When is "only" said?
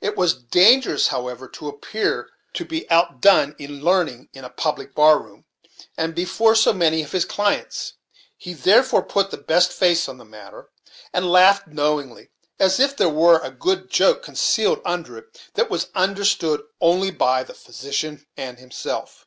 16.80-17.10